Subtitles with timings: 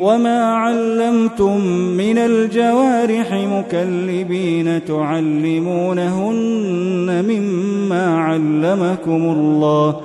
[0.00, 1.60] وما علمتم
[1.96, 6.34] من الجوارح مكلبين تعلمونهن
[7.28, 10.00] مما علمكم الله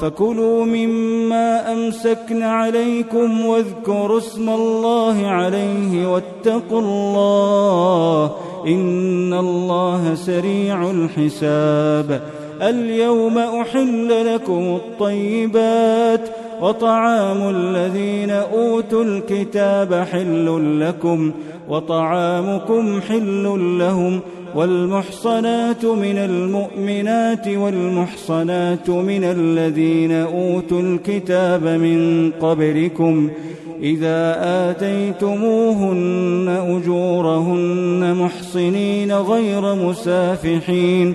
[0.00, 8.30] فكلوا مما أمسكن عليكم واذكروا اسم الله عليه واتقوا الله
[8.66, 12.20] إن الله سريع الحساب
[12.62, 16.28] اليوم أحل لكم الطيبات
[16.60, 21.32] وطعام الذين أوتوا الكتاب حل لكم
[21.68, 23.44] وطعامكم حل
[23.78, 24.20] لهم
[24.54, 33.30] والمحصنات من المؤمنات والمحصنات من الذين أوتوا الكتاب من قبلكم
[33.82, 34.36] إذا
[34.70, 41.14] آتيتموهن أجورهن محصنين غير مسافحين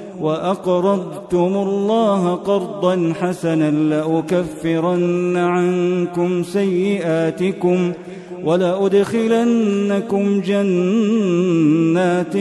[0.21, 7.93] وأقرضتم الله قرضا حسنا لأكفرن عنكم سيئاتكم
[8.43, 12.33] ولأدخلنكم جنات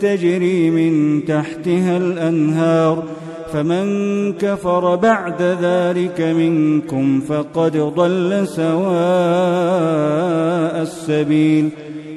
[0.00, 3.04] تجري من تحتها الأنهار
[3.52, 8.70] فمن كفر بعد ذلك منكم فقد ضل سواء
[10.82, 11.70] السبيل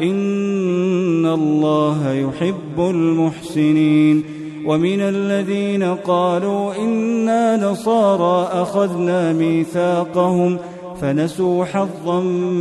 [0.00, 4.24] إن الله يحب المحسنين
[4.66, 10.58] ومن الذين قالوا إنا نصارى أخذنا ميثاقهم
[11.00, 12.20] فنسوا حظا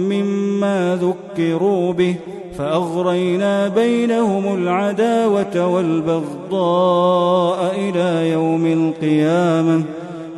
[0.10, 2.16] مما ذكروا به
[2.58, 9.84] فأغرينا بينهم العداوة والبغضاء إلى يوم القيامة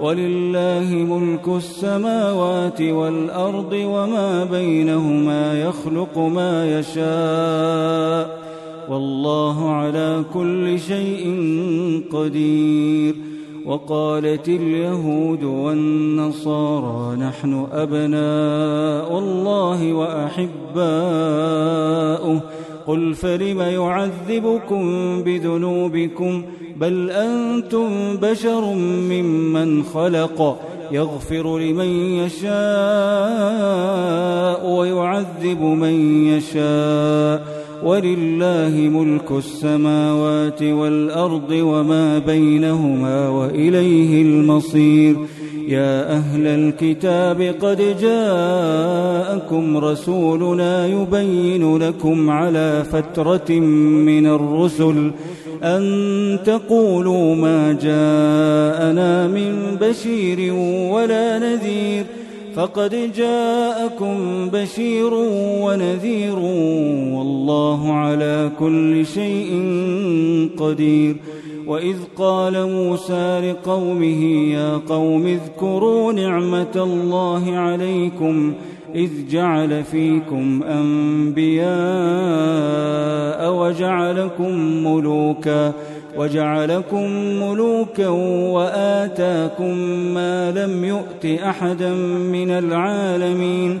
[0.00, 8.46] ولله ملك السماوات والأرض وما بينهما يخلق ما يشاء
[8.88, 11.26] والله على كل شيء
[12.12, 13.14] قدير
[13.66, 20.76] وقالت اليهود والنصارى نحن أبناء الله وأحباؤه
[22.86, 24.82] قل فلم يعذبكم
[25.22, 26.42] بذنوبكم
[26.80, 28.74] بل أنتم بشر
[29.10, 30.60] ممن خلق
[30.92, 31.86] يغفر لمن
[32.24, 32.56] يشاء
[34.70, 45.16] ويعذب من يشاء ولله ملك السماوات والأرض وما بينهما وإليه المصير
[45.68, 55.12] يا أهل الكتاب قد جاءكم رسولنا يبين لكم على فترة من الرسل
[55.62, 60.52] أن تقولوا ما جاءنا من بشير
[60.92, 62.04] ولا نذير
[62.56, 65.10] فقد جاءكم بشير
[65.62, 66.38] ونذير
[67.14, 69.50] والله على كل شيء
[70.58, 71.16] قدير
[71.66, 78.52] وإذ قال موسى لقومه يا قوم اذكروا نعمة الله عليكم
[78.94, 81.66] إذ جعل فيكم أنبياء
[83.54, 84.52] وجعلكم
[84.86, 85.72] ملوكا
[86.16, 87.10] وجعلكم
[87.42, 89.78] ملوكا وآتاكم
[90.14, 91.90] ما لم يؤت أحدا
[92.32, 93.80] من العالمين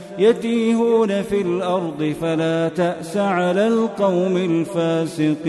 [0.21, 5.41] يتيهون في الأرض فلا تأس على القوم الفاسقين.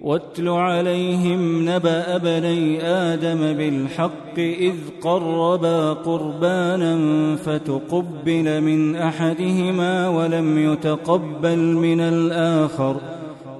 [0.00, 6.96] واتل عليهم نبأ بني آدم بالحق إذ قربا قربانا
[7.36, 12.96] فتقبل من أحدهما ولم يتقبل من الآخر.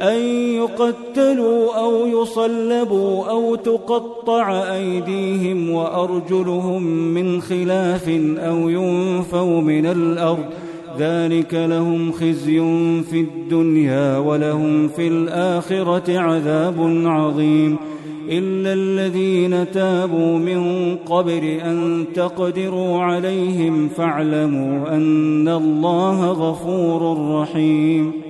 [0.00, 0.16] أن
[0.54, 10.44] يقتلوا أو يصلبوا أو تقطع أيديهم وأرجلهم من خلاف أو ينفوا من الأرض.
[10.98, 12.60] ذلك لهم خزي
[13.02, 17.76] في الدنيا ولهم في الآخرة عذاب عظيم.
[18.30, 28.29] إلا الذين تابوا من قبل أن تقدروا عليهم فاعلموا أن الله غفور رحيم.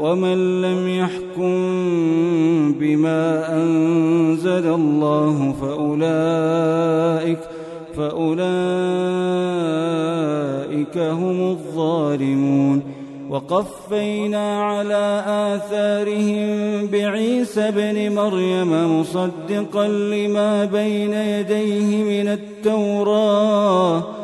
[0.00, 1.54] ومن لم يحكم
[2.72, 7.38] بما أنزل الله فأولئك
[7.96, 8.58] فأولئك
[10.98, 12.82] هم الظالمون.
[13.30, 24.23] وقفينا على آثارهم بعيسى ابن مريم مصدقا لما بين يديه من التوراة.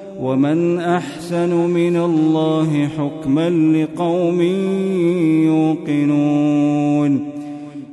[0.19, 4.41] ومن أحسن من الله حكما لقوم
[5.45, 7.31] يوقنون.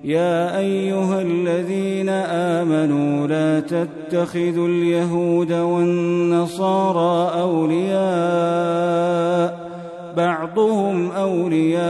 [0.04, 7.98] يا أيها الذين آمنوا لا تتخذوا اليهود والنصارى أولياء
[10.16, 11.88] بعضهم أولياء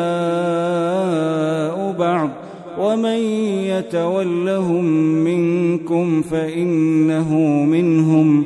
[1.99, 2.31] بعض.
[2.79, 3.19] ومن
[3.67, 4.85] يتولهم
[5.25, 8.38] منكم فإنه منهم.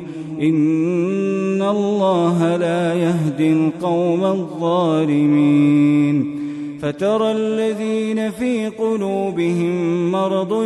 [2.13, 5.83] الله لا يهدي القوم الظالمين
[6.81, 10.65] فترى الذين في قلوبهم مرض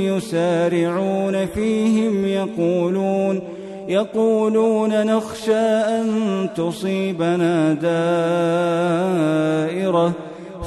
[0.00, 3.40] يسارعون فيهم يقولون
[3.88, 7.74] يقولون نخشى أن تصيبنا
[9.74, 10.12] دائرة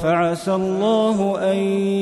[0.02, 1.56] فعسى الله أن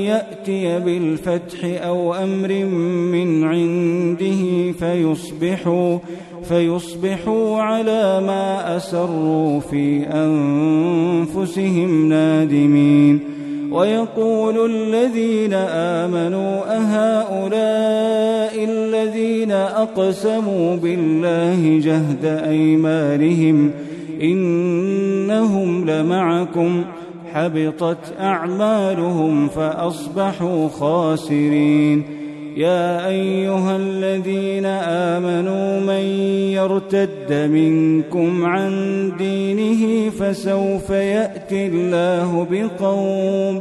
[0.04, 2.64] يأتي بالفتح أو أمر
[3.12, 5.98] من عنده فيصبحوا
[6.48, 10.06] فيصبحوا على ما أسروا في
[11.34, 13.20] أنفسهم نادمين.
[13.72, 23.70] ويقول الذين آمنوا أهؤلاء الذين أقسموا بالله جهد أيمانهم
[24.22, 26.84] إنهم لمعكم.
[27.32, 32.02] حبطت أعمالهم فأصبحوا خاسرين.
[32.56, 36.04] يا أيها الذين آمنوا من
[36.56, 38.72] يرتد منكم عن
[39.18, 43.60] دينه فسوف يأتي الله بقوم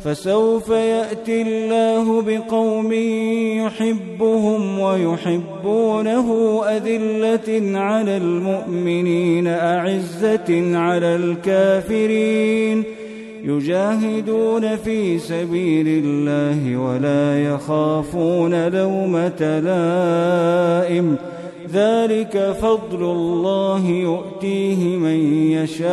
[0.00, 2.92] فسوف يأتي الله بقوم
[3.62, 13.03] يحبهم ويحبونه أذلة على المؤمنين أعزة على الكافرين.
[13.44, 21.16] يجاهدون في سبيل الله ولا يخافون لومة لائم.
[21.72, 25.84] ذلك فضل الله يؤتيه من يشاء.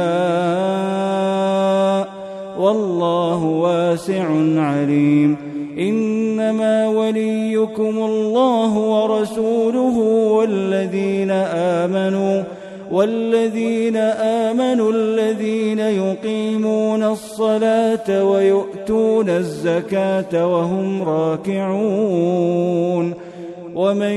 [2.59, 5.37] والله واسع عليم.
[5.79, 9.97] إنما وليكم الله ورسوله
[10.31, 12.43] والذين آمنوا
[12.91, 13.95] والذين
[14.47, 22.51] آمنوا الذين يقيمون الصلاة ويؤتون الزكاة وهم راكعون
[23.75, 24.15] ومن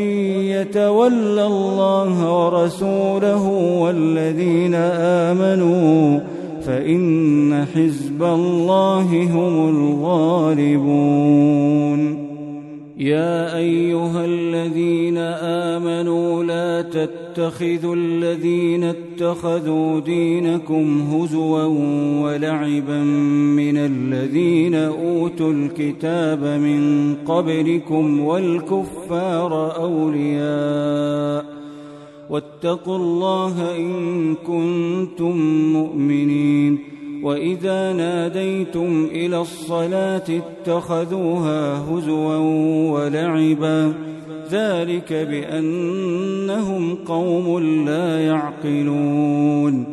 [0.51, 3.49] يتول الله ورسوله
[3.81, 6.21] والذين آمنوا
[6.67, 11.05] فإن حزب الله هم الغالبون.
[12.99, 16.83] يا أيها الذين آمنوا لا
[17.35, 21.64] تتخذوا الذين اتخذوا دينكم هزوا
[22.23, 23.03] ولعبا
[23.57, 31.44] من الذين أوتوا الكتاب من قبلكم والكفار أولياء
[32.31, 35.37] واتقوا الله إن كنتم
[35.73, 36.79] مؤمنين
[37.23, 42.37] وإذا ناديتم إلى الصلاة اتخذوها هزوا
[42.90, 43.94] ولعبا
[44.55, 49.87] ذلك بأنهم قوم لا يعقلون.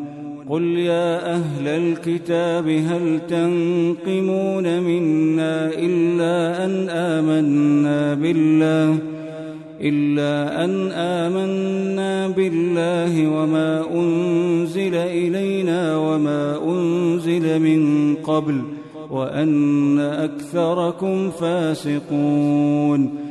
[0.49, 8.97] قل يا أهل الكتاب هل تنقمون منا إلا أن آمنا بالله؟
[9.81, 18.61] إلا أن آمنا بالله وما أنزل إلينا وما أنزل من قبل
[19.11, 23.30] وأن أكثركم فاسقون.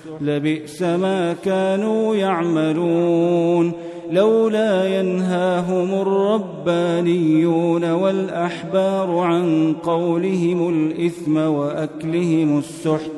[0.21, 3.71] لبئس ما كانوا يعملون
[4.11, 13.11] لولا ينهاهم الربانيون والأحبار عن قولهم الإثم وأكلهم السحت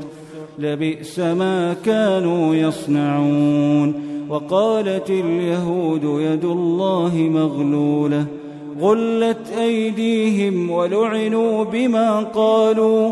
[0.60, 3.94] لبئس ما كانوا يصنعون
[4.30, 8.26] وقالت اليهود يد الله مغلولة
[8.82, 13.12] غلت أيديهم ولعنوا بما قالوا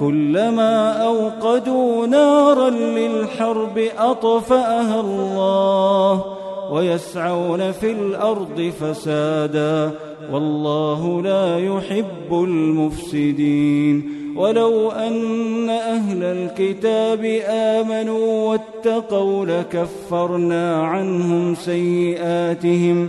[0.00, 6.24] كلما أوقدوا نارا للحرب أطفأها الله
[6.72, 9.90] ويسعون في الأرض فسادا
[10.32, 23.08] والله لا يحب المفسدين ولو أن أهل الكتاب آمنوا واتقوا لكفرنا عنهم سيئاتهم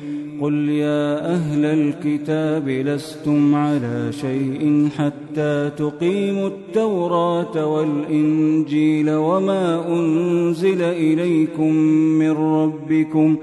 [0.41, 11.73] قل يا أهل الكتاب لستم على شيء حتى تقيموا التوراة والإنجيل وما أنزل إليكم
[12.19, 13.37] من ربكم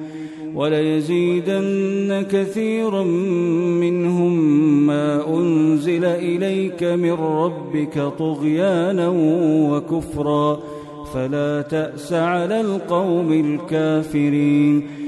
[0.55, 3.03] وليزيدن كثيرا
[3.81, 4.33] منهم
[4.87, 9.09] ما أنزل إليك من ربك طغيانا
[9.71, 10.61] وكفرا
[11.15, 15.08] فلا تأس على القوم الكافرين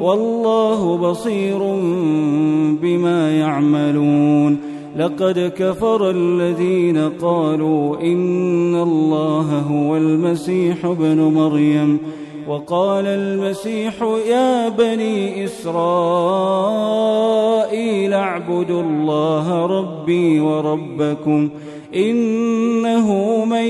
[0.00, 1.58] والله بصير
[2.82, 4.58] بما يعملون.
[4.96, 11.98] لقد كفر الذين قالوا إن الله هو المسيح ابن مريم.
[12.48, 13.94] وقال المسيح
[14.28, 15.78] يا بني إسرائيل
[18.12, 21.50] اعبدوا الله ربي وربكم.
[21.94, 23.66] إنه من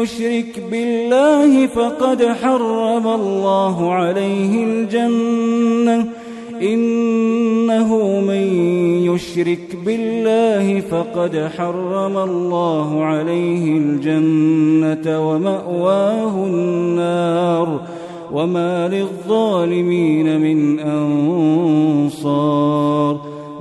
[0.00, 6.06] يشرك بالله فقد حرم الله عليه الجنة.
[6.62, 8.54] إنه من
[9.14, 17.80] يشرك بالله فقد حرم الله عليه الجنة ومأواه النار.
[18.32, 20.80] وما للظالمين من
[22.10, 23.31] أنصار.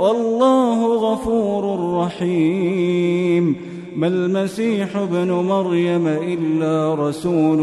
[0.00, 3.56] والله غفور رحيم.
[3.96, 7.60] ما المسيح ابن مريم إلا رسول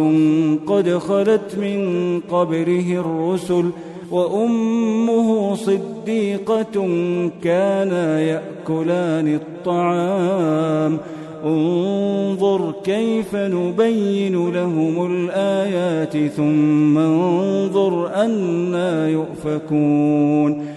[0.68, 1.80] قد خلت من
[2.32, 3.70] قبره الرسل
[4.12, 6.88] وأمه صديقة
[7.44, 10.98] كانا يأكلان الطعام.
[11.46, 20.77] انظر كيف نبين لهم الآيات ثم انظر أنا يؤفكون.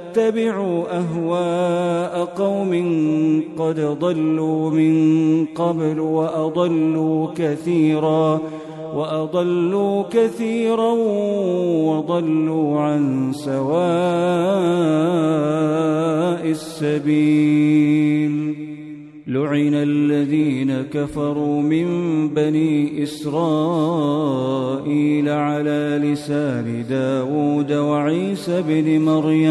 [0.89, 2.71] أهواء قوم
[3.57, 4.95] قد ضلوا من
[5.45, 8.41] قبل وأضلوا كثيرا
[8.95, 10.91] وأضلوا كثيرا
[11.87, 13.71] وضلوا عن سواء
[16.49, 18.31] السبيل.
[19.31, 21.87] لعن الذين كفروا من
[22.27, 24.49] بني إسرائيل
[25.29, 29.50] على لسان داود وعيسى بن مريم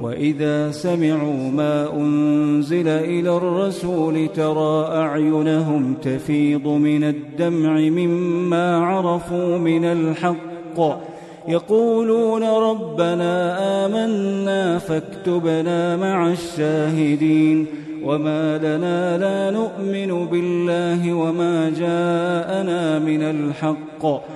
[0.00, 11.00] وإذا سمعوا ما أنزل إلى الرسول ترى أعينهم تفيض من الدمع مما عرفوا من الحق.
[11.48, 17.66] يقولون ربنا آمنا فاكتبنا مع الشاهدين.
[18.04, 24.35] وما لنا لا نؤمن بالله وما جاءنا من الحق.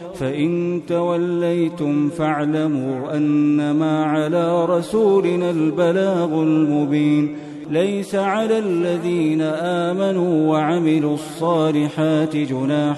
[0.21, 7.35] فإن توليتم فاعلموا أنما على رسولنا البلاغ المبين.
[7.71, 12.97] ليس على الذين آمنوا وعملوا الصالحات جناح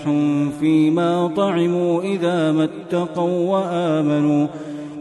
[0.60, 4.48] فيما طعموا إذا ما اتقوا وآمنوا.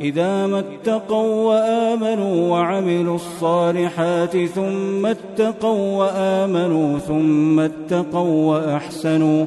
[0.01, 9.47] إذا ما اتقوا وآمنوا وعملوا الصالحات ثم اتقوا وآمنوا ثم اتقوا وأحسنوا.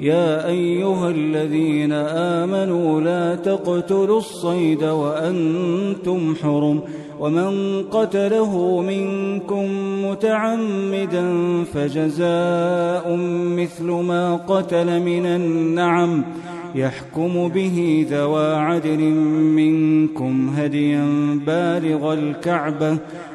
[0.00, 1.92] يا أيها الذين
[2.42, 6.80] آمنوا لا تقتلوا الصيد وأنتم حرم
[7.20, 9.66] ومن قتله منكم
[10.04, 11.24] متعمدا
[11.64, 13.16] فجزاء
[13.56, 16.24] مثل ما قتل من النعم
[16.74, 19.00] يحكم به ذوى عدل
[19.54, 21.04] منكم هديا
[21.46, 22.96] بالغ الكعبة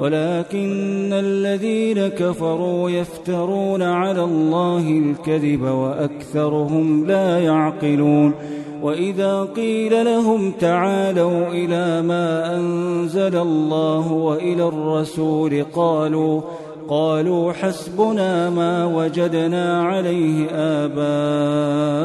[0.00, 8.34] ولكن الذين كفروا يفترون على الله الكذب وأكثرهم لا يعقلون
[8.82, 16.40] وإذا قيل لهم تعالوا إلى ما أنزل الله وإلى الرسول قالوا
[16.88, 22.04] قالوا حسبنا ما وجدنا عليه آباءنا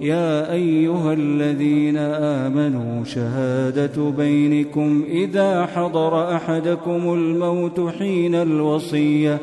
[0.00, 9.38] يا أيها الذين آمنوا شهادة بينكم إذا حضر أحدكم الموت حين الوصية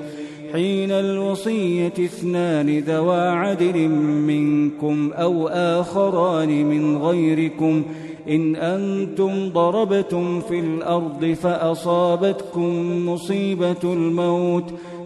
[0.53, 3.88] حين الوصية اثنان ذوا عدل
[4.28, 7.84] منكم أو آخران من غيركم
[8.30, 14.74] إن أنتم ضربتم في الأرض فأصابتكم مصيبة الموت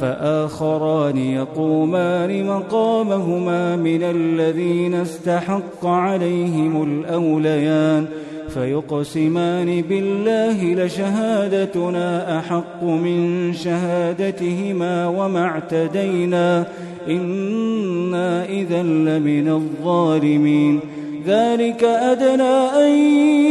[0.00, 8.06] فآخران يقومان مقامهما من الذين استحق عليهم الأوليان
[8.48, 16.66] فيقسمان بالله لشهادتنا أحق من شهادتهما وما اعتدينا
[17.08, 20.80] إنا إذا لمن الظالمين
[21.26, 22.90] ذلك أدنى أن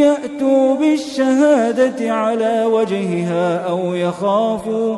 [0.02, 4.98] يأتوا بالشهادة على وجهها أو يخافوا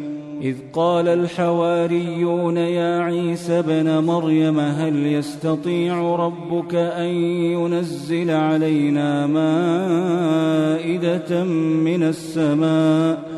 [0.41, 11.43] إذ قال الحواريون يا عيسى ابن مريم هل يستطيع ربك أن ينزل علينا مائدة
[11.83, 13.31] من السماء؟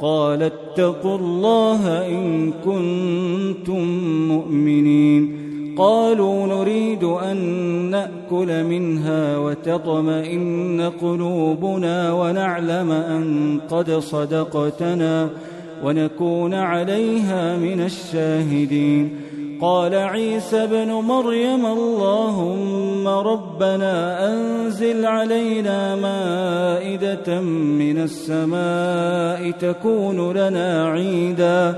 [0.00, 3.82] قال اتقوا الله إن كنتم
[4.28, 5.42] مؤمنين.
[5.78, 7.36] قالوا نريد أن
[7.90, 15.30] نأكل منها وتطمئن قلوبنا ونعلم أن قد صدقتنا.
[15.82, 19.10] ونكون عليها من الشاهدين.
[19.60, 27.40] قال عيسى ابن مريم اللهم ربنا أنزل علينا مائدة
[27.80, 31.76] من السماء تكون لنا عيداً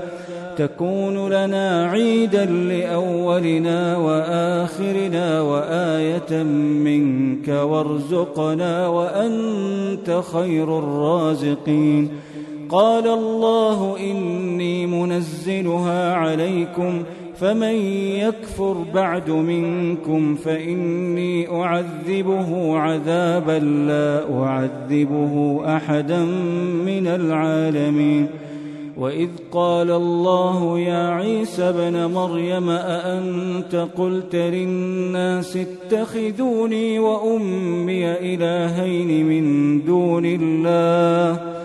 [0.55, 6.43] تكون لنا عيدا لأولنا وآخرنا وآية
[6.83, 12.09] منك وارزقنا وأنت خير الرازقين.
[12.69, 17.03] قال الله إني منزلها عليكم
[17.39, 17.75] فمن
[18.19, 26.19] يكفر بعد منكم فإني أعذبه عذابا لا أعذبه أحدا
[26.85, 28.27] من العالمين
[28.97, 40.25] وإذ قال الله يا عيسى ابن مريم أأنت قلت للناس اتخذوني وأمي إلهين من دون
[40.25, 41.64] الله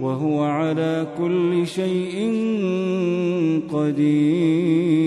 [0.00, 2.16] وهو على كل شيء
[3.72, 5.00] قدير.